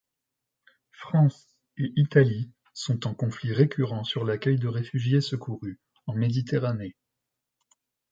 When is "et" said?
1.77-1.93